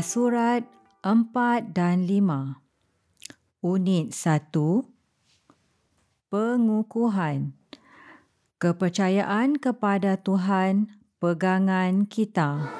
[0.00, 0.64] surat
[1.04, 2.56] 4 dan 5.
[3.60, 4.48] Unit 1.
[6.32, 7.52] Pengukuhan.
[8.56, 10.88] Kepercayaan kepada Tuhan
[11.20, 12.72] pegangan kita.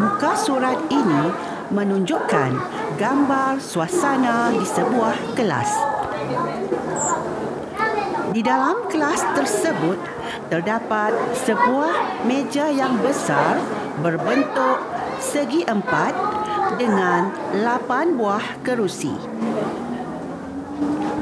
[0.00, 1.28] Muka surat ini
[1.68, 2.56] menunjukkan
[2.96, 5.70] gambar suasana di sebuah kelas.
[8.32, 10.21] Di dalam kelas tersebut
[10.52, 11.16] terdapat
[11.48, 13.56] sebuah meja yang besar
[14.04, 14.84] berbentuk
[15.16, 16.12] segi empat
[16.76, 19.16] dengan lapan buah kerusi.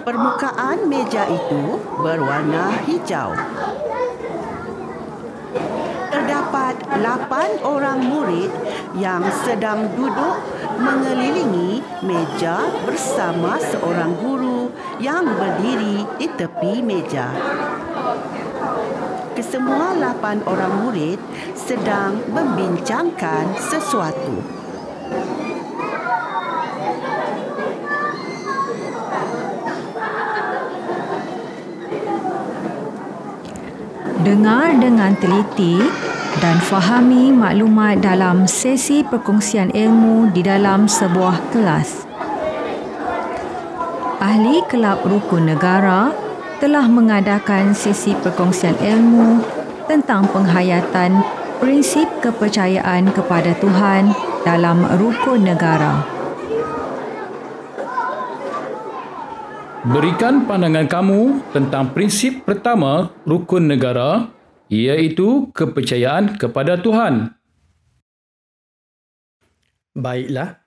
[0.02, 3.30] Permukaan meja itu berwarna hijau.
[6.10, 8.50] Terdapat lapan orang murid
[8.98, 10.42] yang sedang duduk
[10.82, 17.30] mengelilingi meja bersama seorang guru yang berdiri di tepi meja.
[19.40, 21.16] Kesemua lapan orang murid
[21.56, 24.36] sedang membincangkan sesuatu.
[34.20, 35.80] Dengar dengan teliti
[36.44, 42.04] dan fahami maklumat dalam sesi perkongsian ilmu di dalam sebuah kelas.
[44.20, 46.29] Ahli Kelab Rukun Negara
[46.60, 49.40] telah mengadakan sesi perkongsian ilmu
[49.88, 51.24] tentang penghayatan
[51.56, 54.12] prinsip kepercayaan kepada Tuhan
[54.44, 56.04] dalam rukun negara.
[59.80, 61.20] Berikan pandangan kamu
[61.56, 64.28] tentang prinsip pertama rukun negara
[64.68, 67.32] iaitu kepercayaan kepada Tuhan.
[69.96, 70.60] Baiklah.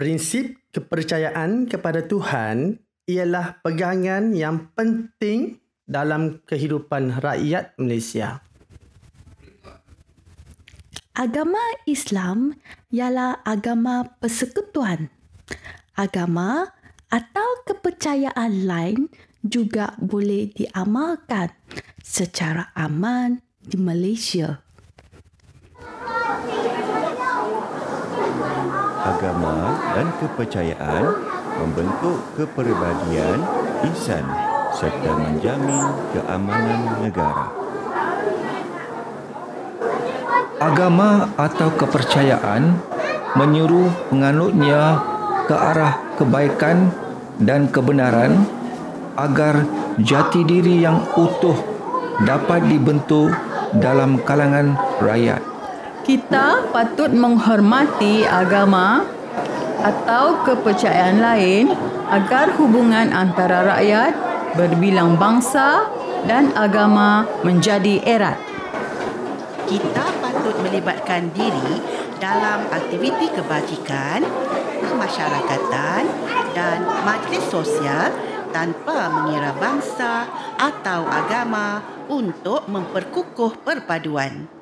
[0.00, 2.80] Prinsip kepercayaan kepada Tuhan
[3.10, 5.58] ialah pegangan yang penting
[5.90, 8.46] dalam kehidupan rakyat Malaysia.
[11.10, 11.58] Agama
[11.90, 12.54] Islam
[12.94, 15.10] ialah agama persekutuan.
[15.98, 16.70] Agama
[17.10, 19.10] atau kepercayaan lain
[19.42, 21.50] juga boleh diamalkan
[21.98, 24.62] secara aman di Malaysia.
[29.00, 31.04] Agama dan kepercayaan
[31.58, 33.42] membentuk kepribadian
[33.82, 34.22] insan
[34.76, 35.84] serta menjamin
[36.14, 37.46] keamanan negara.
[40.60, 42.76] Agama atau kepercayaan
[43.34, 45.00] menyuruh penganutnya
[45.48, 46.92] ke arah kebaikan
[47.40, 48.44] dan kebenaran
[49.16, 49.64] agar
[49.98, 51.56] jati diri yang utuh
[52.28, 53.32] dapat dibentuk
[53.80, 55.40] dalam kalangan rakyat.
[56.04, 59.06] Kita patut menghormati agama
[59.80, 61.72] atau kepercayaan lain
[62.10, 64.12] agar hubungan antara rakyat
[64.54, 65.88] berbilang bangsa
[66.26, 68.36] dan agama menjadi erat.
[69.70, 71.78] Kita patut melibatkan diri
[72.18, 74.20] dalam aktiviti kebajikan,
[74.84, 76.02] kemasyarakatan
[76.52, 78.10] dan majlis sosial
[78.50, 80.26] tanpa mengira bangsa
[80.58, 81.80] atau agama
[82.10, 84.59] untuk memperkukuh perpaduan.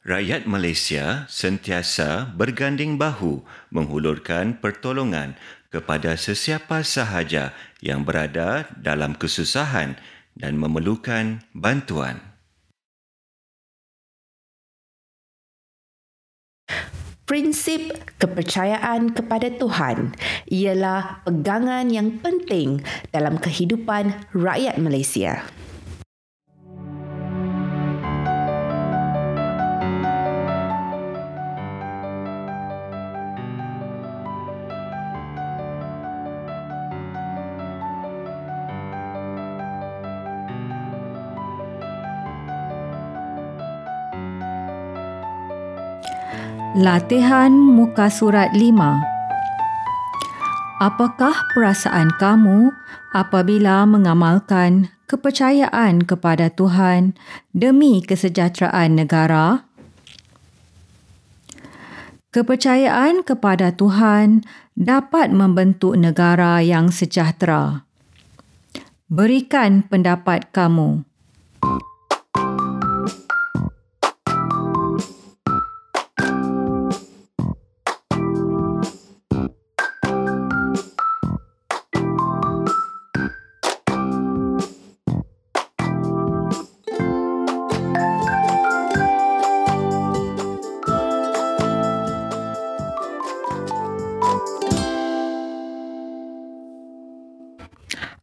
[0.00, 5.36] Rakyat Malaysia sentiasa berganding bahu menghulurkan pertolongan
[5.68, 7.52] kepada sesiapa sahaja
[7.84, 10.00] yang berada dalam kesusahan
[10.32, 12.16] dan memerlukan bantuan.
[17.28, 20.16] Prinsip kepercayaan kepada Tuhan
[20.48, 22.80] ialah pegangan yang penting
[23.12, 25.44] dalam kehidupan rakyat Malaysia.
[46.70, 48.62] Latihan muka surat 5
[50.78, 52.70] Apakah perasaan kamu
[53.10, 57.18] apabila mengamalkan kepercayaan kepada Tuhan
[57.50, 59.66] demi kesejahteraan negara?
[62.30, 64.46] Kepercayaan kepada Tuhan
[64.78, 67.82] dapat membentuk negara yang sejahtera.
[69.10, 71.09] Berikan pendapat kamu.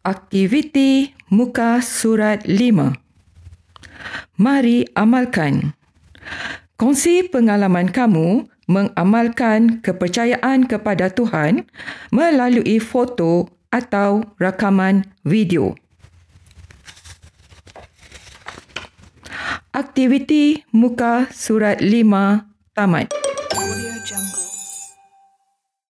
[0.08, 2.96] Aktiviti muka surat 5.
[4.40, 5.76] Mari amalkan.
[6.80, 11.68] Kongsi pengalaman kamu mengamalkan kepercayaan kepada Tuhan
[12.16, 15.76] melalui foto atau rakaman video.
[19.76, 23.12] Aktiviti muka surat 5 tamat.
[23.60, 24.47] Audio Jungle.